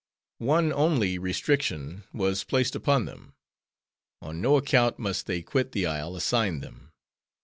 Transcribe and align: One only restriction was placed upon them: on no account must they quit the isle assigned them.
One 0.39 0.73
only 0.73 1.19
restriction 1.19 2.05
was 2.11 2.43
placed 2.43 2.75
upon 2.75 3.05
them: 3.05 3.35
on 4.19 4.41
no 4.41 4.57
account 4.57 4.97
must 4.97 5.27
they 5.27 5.43
quit 5.43 5.73
the 5.73 5.85
isle 5.85 6.15
assigned 6.15 6.63
them. 6.63 6.91